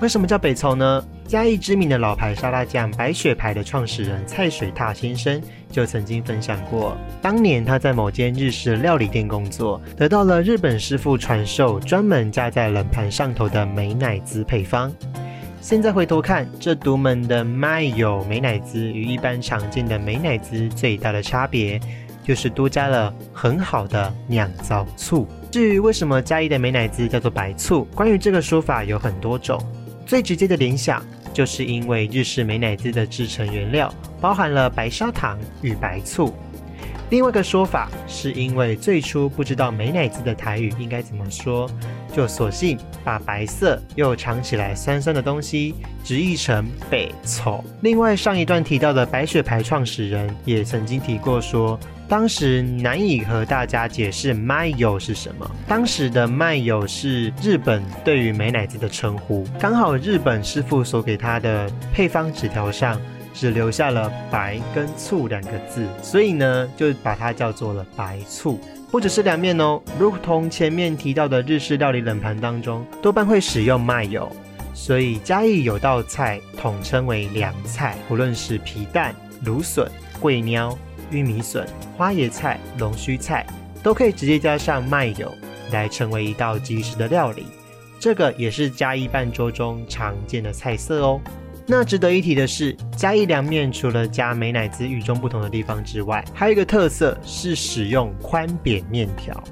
[0.00, 1.02] 为什么叫北凑呢？
[1.26, 14.92] 嘉义知名的老牌沙拉酱白雪牌的创始人蔡水踏先生就曾经分享过，当年他在某间日式料理店工作，得到了日本师傅传授专门加在冷盘上头的美乃滋配方。
[15.60, 21.80] 现在回头看，这独门的麦有美乃滋与一般常见的美乃滋最大的差别。
[22.22, 25.26] 就是多加了很好的酿造醋。
[25.50, 29.60] 至于为什么嘉义的美乃滋叫做白醋，关于这个说法有很多种。
[30.06, 36.32] 最直接的联想，就是因为日式美乃滋的制成原料包含了白砂糖与白醋。
[37.10, 41.68] 另外一个说法，是因为最初不知道美乃滋的台语应该怎么说，
[42.12, 47.64] 就索性把白色又尝起来酸酸的东西直译成北醋。
[47.80, 51.76] 另外上一段提到的白雪牌创始人也曾经提过说。
[52.10, 55.48] 当时难以和大家解释“麦油”是什么。
[55.68, 59.46] 当时的“麦油”是日本对于美乃滋的称呼。
[59.60, 63.00] 刚好日本师傅所给他的配方纸条上
[63.32, 68.58] 只留下了“白”跟“醋”两个字，所以呢就把它叫做了白醋。
[68.90, 74.28] 不只是凉面哦，如同前面提到的日式料理冷盘当中，多半会使用麦油，
[74.74, 79.88] 所以嘉义有道菜统称为凉菜，不论是皮蛋、芦笋、
[80.18, 80.76] 桂鸟。
[81.10, 83.46] 玉米笋、花椰菜、龙须菜
[83.82, 85.32] 都可以直接加上麦油
[85.72, 87.46] 来成为一道即食的料理，
[87.98, 91.20] 这个也是嘉义半桌中常见的菜色哦。
[91.66, 99.42] 那值得一提的是，嘉义凉面除了加美乃滋与众不同的地方之外，还有一个特色是使用宽扁面条。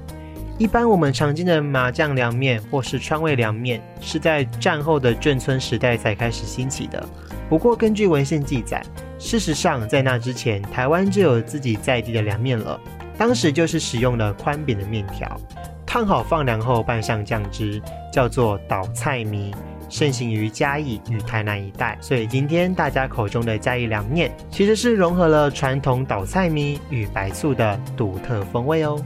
[0.57, 7.07] 一般我们常见的麻酱凉面或是川味凉面是在战后的眷村时代才开始兴起的。
[7.47, 8.83] 不过根据文献记载。
[9.19, 12.79] 事实上，在那之前，台湾就有自己在地的凉面了。
[13.17, 15.39] 当时就是使用了宽扁的面条，
[15.85, 17.81] 烫好放凉后拌上酱汁，
[18.13, 19.53] 叫做倒菜米，
[19.89, 21.97] 盛行于嘉义与台南一带。
[21.99, 29.03] 所以今天大家口中的嘉义凉面，其实是融合了传统倒菜米与白醋的独特风味哦。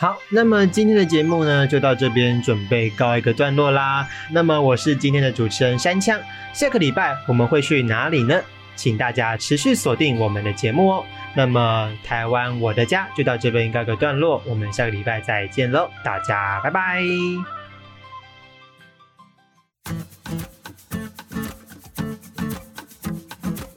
[0.00, 4.08] 好，那么今天的节目呢，就到这边准备告一个段落啦。
[4.30, 6.18] 那么我是今天的主持人山枪，
[6.54, 8.40] 下个礼拜我们会去哪里呢？
[8.74, 11.04] 请大家持续锁定我们的节目哦。
[11.36, 17.02] 那么台湾我的家就到这边告个段落，我们下个礼拜再见喽，大家拜拜。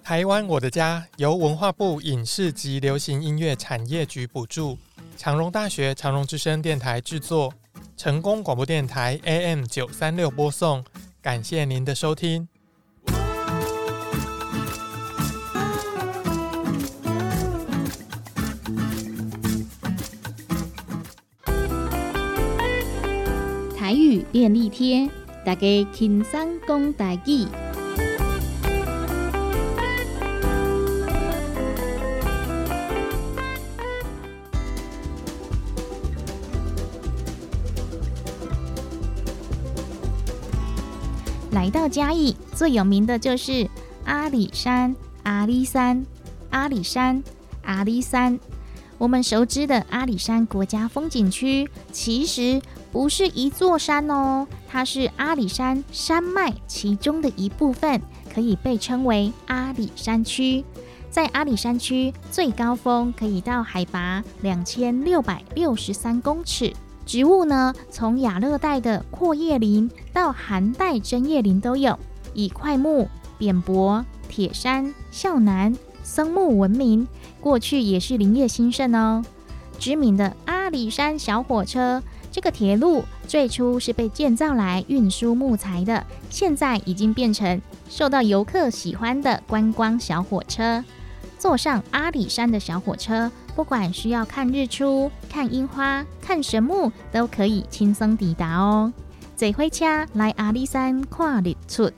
[0.02, 4.80] 台湾我的家由文化部影视及流行音乐产业局补助。
[5.16, 7.54] 长荣大学长荣之声电台制作，
[7.96, 10.84] 成功广播电台 AM 九三六播送，
[11.22, 12.48] 感谢您的收听。
[23.78, 25.10] 台语便利贴，
[25.46, 27.48] 大家轻松讲台语。
[41.54, 43.70] 来到嘉义，最有名的就是
[44.06, 46.04] 阿里山、阿里山、
[46.50, 47.24] 阿里山、
[47.64, 48.40] 阿里山。
[48.98, 52.60] 我们熟知的阿里山国家风景区，其实
[52.92, 58.02] 不是一座山哦，它是阿里山山脉其中的一部分，
[58.34, 60.66] 可以被称为阿里山区。
[61.12, 66.74] 在阿里山区，最高峰可以到海拔两千六百六十三公尺。
[67.06, 72.00] 植物呢，从亚热带的阔叶林到寒带针叶林都有，
[72.34, 77.08] 以块木、扁柏、铁杉、孝楠、松木闻名。
[77.42, 79.24] 过去也是林业兴盛哦。
[79.78, 82.02] 知名的阿里山小火车，
[82.32, 90.84] 这个铁路最初是被建造来运输木材的，现在已经变成受到游客喜欢的观光小火车。
[91.38, 98.92] 坐上阿里山的小火车，不管需要看日出、看樱花、看神木，都可以轻松抵达哦。
[99.36, 101.92] 坐火车来阿里山看日出，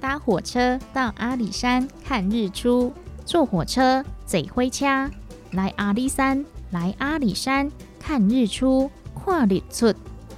[0.00, 2.92] 搭火车到阿里山看日出，
[3.24, 4.04] 坐火车。
[4.26, 4.86] 坐火车
[5.50, 9.94] 来阿里山，来阿里山看日出、看日出。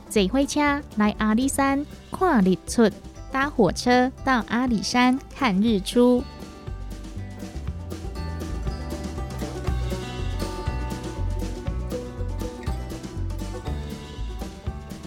[0.08, 2.90] 坐火车来阿里山看日出，
[3.30, 6.24] 搭火车到阿里山看日出。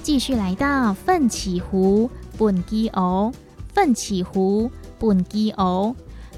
[0.07, 3.29] 继续来到奋起湖本基湖，
[3.73, 5.93] 奋起湖本基湖。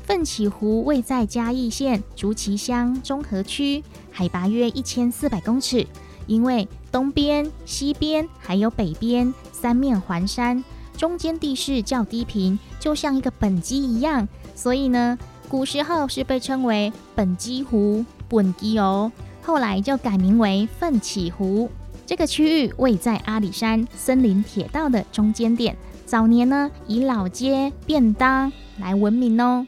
[0.08, 5.86] 奋起湖位在嘉义县竹崎乡中和区，海拔约一千四百公尺。
[6.26, 10.64] 因为东边、西边还有北边三面环山，
[10.98, 15.16] 中间地势较低平，就像一个本基一样，所以呢，
[15.48, 19.12] 古时候是被称为本基湖、本基哦。
[19.44, 21.70] 后来就改名为奋起湖。
[22.10, 29.68] 这个区域位在阿里山森林铁道的中间点，早年呢以老街、便当来闻名哦。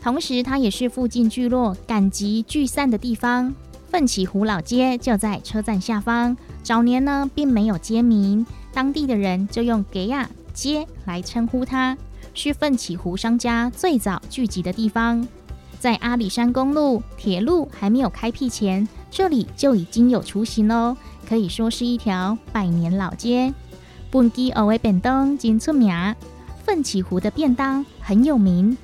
[0.00, 3.52] 同时，它也是附近聚落赶集聚散的地方。
[3.88, 6.36] 奋起湖老街就在车站下方。
[6.62, 11.98] 早年呢，并没有街名，当地的人就用“给亚街”来称呼它，
[12.34, 15.26] 是奋起湖商家最早聚集的地方。
[15.80, 20.96] 在阿里山公路铁路还没有开辟前，这里就已经有雏形喽，
[21.30, 23.54] 可以说是一条百年老街。
[24.10, 26.16] 本地偶为便当真出名，
[26.64, 28.76] 奋起湖的便当很有名。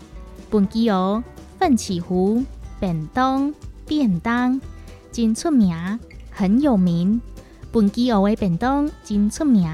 [0.49, 1.25] 本基哦，
[1.59, 2.45] 奋起湖
[2.79, 3.53] 便当
[3.85, 4.61] 便当
[5.11, 5.99] 真出名，
[6.31, 7.21] 很有名。
[7.73, 9.69] 本基哦的便当真出名，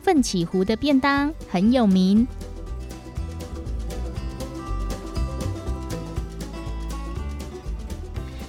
[0.00, 2.26] 奋起湖的便当很有名。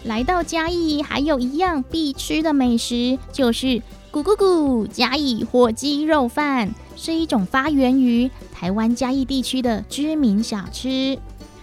[0.04, 3.68] 来到嘉义，还有一样必吃的美食，就是
[4.12, 11.18] 咕咕咕嘉义火鸡肉饭，是一种发源于台湾嘉义地区的知名小吃。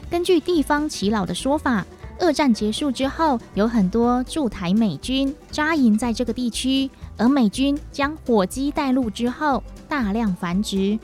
[0.08, 1.84] 根据地方耆老的说法，
[2.20, 10.96] 二战结束之后，有很多驻台美军扎营在这个地区，而美军将火鸡带入之后，大量繁殖。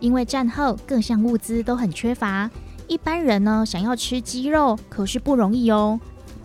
[0.00, 2.50] 因为战后各项物资都很缺乏，
[2.88, 6.00] 一般人呢想要吃鸡肉可是不容易哦。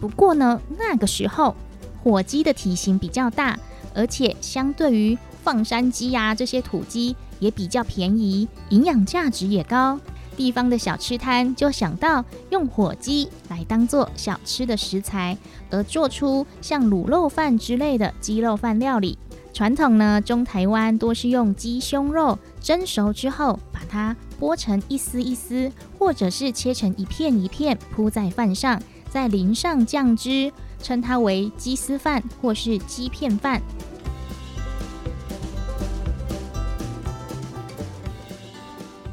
[0.08, 1.56] 不过呢，那个时候
[2.03, 3.58] 火鸡的体型比较大，
[3.93, 9.99] 而且相对于放山鸡呀这些土鸡也比较便宜，营养价值也高。
[10.38, 15.38] 地方的小吃摊就想到用火鸡来当做小吃的食材，
[15.72, 19.18] 而做出像卤肉饭之类的鸡肉饭料理。
[19.53, 28.82] 传统呢，中台湾多是用鸡胸肉蒸熟之后，把它剥成一丝一丝，或者是切成一片一片铺在饭上，
[29.16, 30.51] 再淋上酱汁，
[30.84, 33.61] 称它为鸡丝饭或是鸡片饭。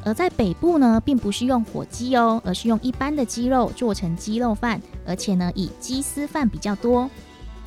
[0.03, 7.09] 而在北部呢，并不是用火鸡哦，而是用一般的鸡肉做成鸡肉饭，而且呢，以鸡丝饭比较多。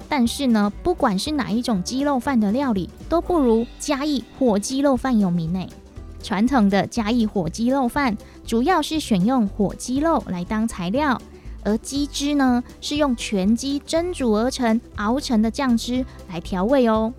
[0.07, 5.67] 但是呢，不管是哪一种鸡肉饭的料理，都不如嘉义火鸡肉饭有名呢。
[6.23, 8.15] 传统的嘉义火鸡肉饭，
[8.45, 11.19] 主要是选用火鸡肉来当材料，
[11.67, 17.13] 而鸡汁呢，是用全鸡蒸煮而成、熬成的酱汁来调味哦。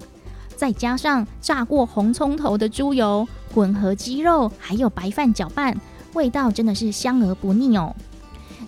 [0.55, 5.77] 再加上炸过红葱头的猪油，混合鸡肉还有白饭搅拌，
[6.13, 7.93] 味道真的是香而不腻哦。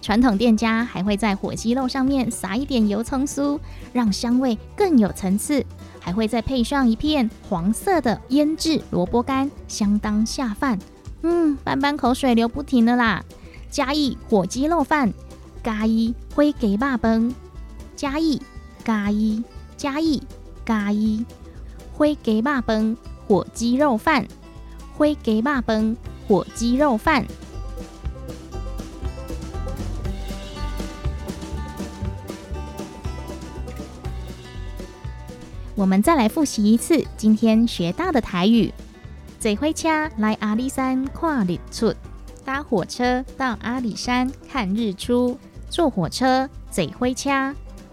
[0.02, 3.58] 传统店家还会在火鸡肉上面撒一点油葱酥，
[3.94, 5.66] 让香味更有层次，
[6.00, 10.78] 还会再配上一片黄色的腌制萝卜干，相当下饭。
[11.24, 13.24] 嗯，斑斑口水流不停了啦！
[13.70, 15.12] 嘉义火鸡肉饭，
[15.62, 17.34] 嘉义灰给霸崩，
[17.96, 18.42] 嘉义
[18.86, 19.44] 嘉义
[19.76, 20.24] 嘉义
[20.66, 21.26] 嘉义。
[21.94, 22.98] 灰鸡肉饭，
[23.28, 24.26] 火鸡肉饭，
[24.96, 25.98] 灰鸡肉饭，
[26.28, 27.26] 火鸡肉饭。
[35.76, 38.74] 我们再来复习一次今天学到的台语：
[39.40, 41.94] 坐火车来阿里山看日出，
[42.46, 45.38] 搭火车到阿里山看日出。
[45.70, 47.30] 坐火车，坐火车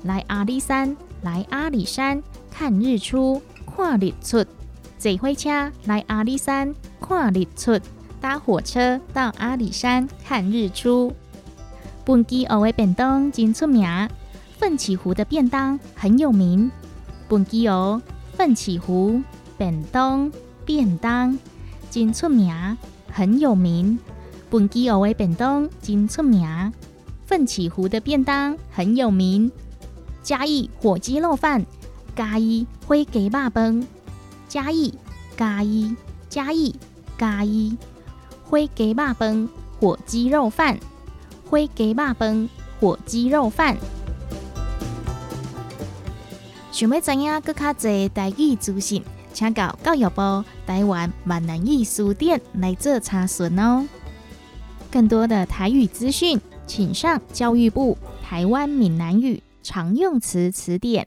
[0.02, 4.44] 来阿里山，来阿里山看日出，看日出。
[4.98, 7.78] 坐火车来阿里山看日出，
[8.20, 11.12] 搭火车到阿里山看日出。
[12.04, 13.86] 本基偶的便当真出名，
[14.58, 16.70] 奋起湖的便当很有名。
[17.28, 18.00] 本基欧
[18.32, 19.20] 奋起湖
[19.58, 20.32] 便当
[20.64, 21.38] 便当
[21.90, 22.54] 真出名，
[23.12, 23.98] 很有名。
[24.48, 26.72] 本基偶的便当真出名，
[27.26, 29.50] 奋起湖的便当很有名。
[30.22, 31.66] 嘉义火鸡肉饭，
[32.14, 33.86] 嘉义灰鸡肉饭。
[34.48, 34.94] 嘉义，
[35.36, 35.96] 嘉义，
[36.28, 36.74] 嘉义，
[37.18, 37.76] 嘉义，
[38.44, 39.48] 灰鸡肉饭，
[39.80, 40.78] 火鸡肉饭，
[41.50, 42.48] 火鸡肉饭，
[42.80, 43.76] 火鸡肉饭。
[46.70, 49.02] 想要知影更较侪台语资讯，
[49.32, 53.88] 请到教育部台湾闽南语书店来做查询哦。
[54.90, 61.06] 更多的台语资讯，请上教育部台湾闽南语常用词词典。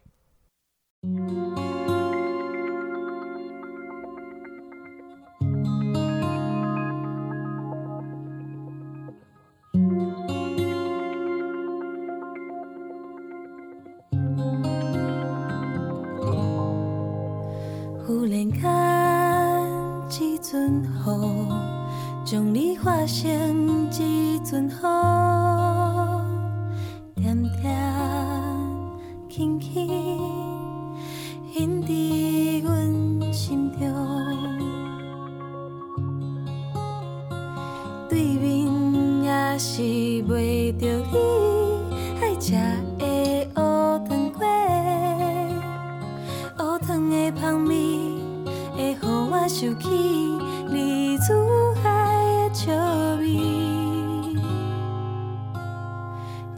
[18.06, 18.62] 忽然间，
[20.20, 21.48] 一阵雨，
[22.26, 25.29] 将你化成一阵雨，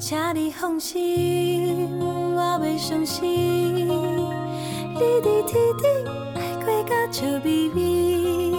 [0.02, 3.88] 请你放心，我袂伤心。
[3.88, 5.86] 你伫天顶
[6.34, 8.58] 爱过甲笑眯眯，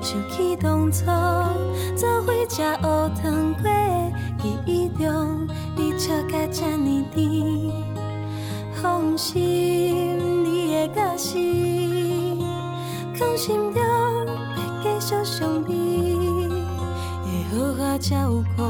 [0.00, 1.04] 想起当初
[1.96, 2.86] 做伙食乌
[3.20, 5.44] 糖粿，记忆中
[5.76, 7.72] 你笑甲这呢甜。
[8.80, 11.36] 放心，你的假死，
[13.16, 16.48] 放心中要继续相依，
[17.24, 18.62] 会好好照顾，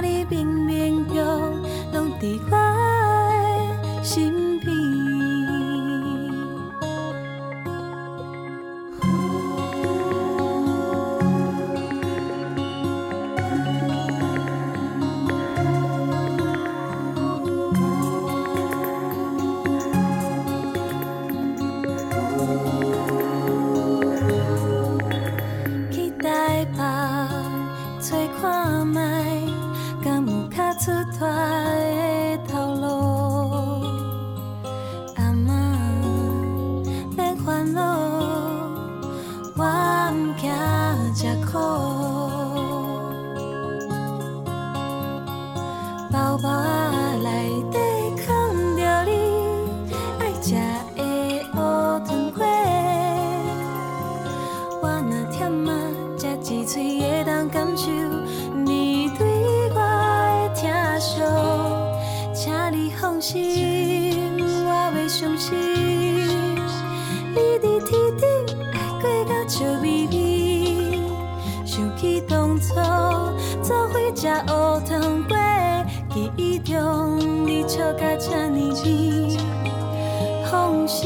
[0.00, 1.60] 你冰冰中
[1.92, 2.77] 拢伫我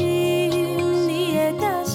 [0.03, 1.85] 心，你的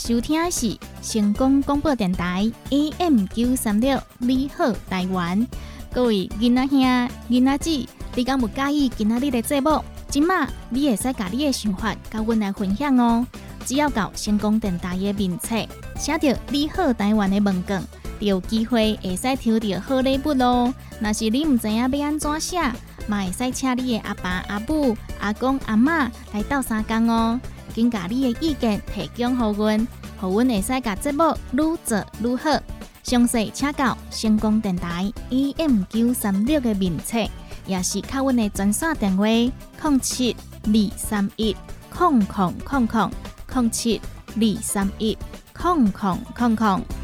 [0.00, 5.46] 收听是成功广播电台 AM 九三六，你好台湾。
[5.92, 6.80] 各位囡仔兄、
[7.28, 9.84] 囡仔姊，你敢有介意今仔日的节目？
[10.08, 13.26] 今麦你会使甲你的想法甲阮来分享哦。
[13.66, 15.54] 只要到成功电台的名册，
[15.98, 17.82] 写着“你好台湾”的文卷，
[18.18, 20.72] 就有机会会使抽到好礼物咯。
[20.98, 22.58] 若是你毋知影要安怎写，
[23.06, 27.38] 嘛会使请你的阿爸、阿母、阿公、阿嬷来斗相共哦。
[27.74, 29.88] 请甲你的意见提供给阮，
[30.20, 32.50] 互阮会使甲节目愈做愈好。
[33.02, 37.18] 详细请教成功电台 AM 九三六的名册，
[37.66, 41.56] 也是靠阮的专线电话：零七二三一
[41.98, 42.88] 零零零零
[43.54, 44.00] 零七
[44.36, 45.16] 二三一
[45.62, 45.92] 零零
[46.36, 46.99] 零零。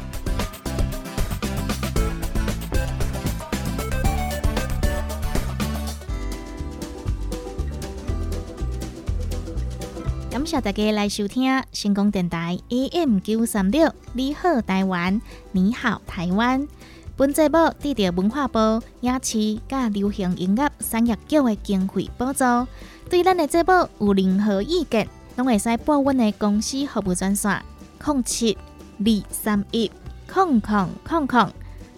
[10.47, 15.21] 谢大家来收听星光电台 AM 九三六，你好台湾，
[15.51, 16.65] 你好台湾。
[17.17, 22.45] 本节目得到文化部影视甲流行音乐产业局的经费补助。
[23.09, 27.61] 对咱的节目有任何意见，拢会使拨阮的公司服务专线：
[28.05, 28.57] 零七
[28.99, 29.91] 二三一
[30.31, 31.51] 空空空空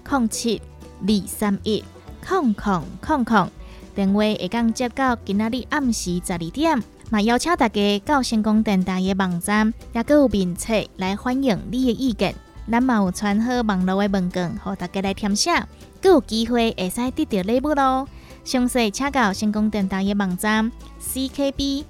[0.10, 0.60] 零七
[1.08, 1.84] 二三一
[2.28, 3.48] 空空空空。
[3.94, 6.82] 电话会讲接到今仔日暗时十二点。
[7.12, 12.36] 嘛，邀请大家到成功电台的网站，也个有名册来欢迎你的意见。
[12.72, 15.52] 咱嘛有传好网络的文件，和大家来填写，
[16.00, 18.08] 更有机会会使得到礼物咯。
[18.44, 21.84] 详细请到成功电台的网站 ckb.tw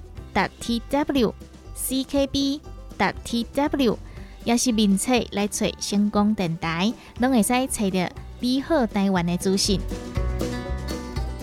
[1.76, 3.96] ckb.tw
[4.44, 8.08] 也是名册来找成功电台，拢会使找到
[8.40, 9.78] 美好台湾的资讯。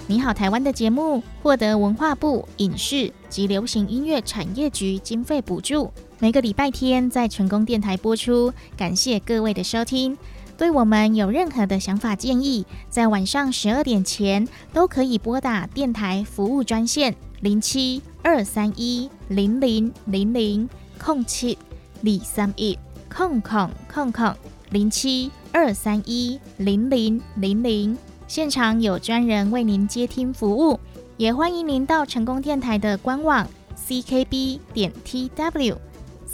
[0.09, 8.53] 你好，台湾的节目获得文化部影视及流行音乐产业局经费补助，每个礼拜天在成功电台播出。
[8.77, 10.17] 感谢各位的收听。
[10.57, 21.57] 对我们有任何的想法建议，在晚上十二点前都可以拨打电台服务专线零七二三一零零零零空七
[21.99, 22.79] 李三一
[23.13, 24.33] 空空空空
[24.69, 27.97] 零七二三一零零零零。
[28.27, 30.77] 现场有专人为您接听服务，
[31.15, 33.47] 也欢迎您到成功电台的官网
[33.87, 35.77] ckb 点 tw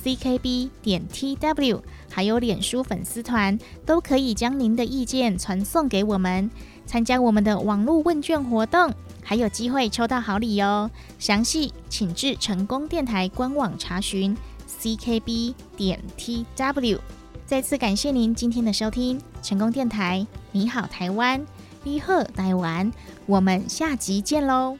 [0.03, 1.79] ckb 点 tw，
[2.09, 6.49] 还有脸书粉丝团，都可以将您的意见传送给我们，
[6.87, 8.91] 参加我们的网络问卷活动，
[9.21, 10.89] 还有机会抽到好礼哦。
[11.19, 14.35] 详细请至成功电台官网查询
[14.81, 16.97] ckb 点 tw。
[17.45, 21.45] 再次感谢您今天的收听，成功电台，你好台湾。
[21.85, 22.89] 你好，台湾，
[23.25, 24.77] 我们下集见喽。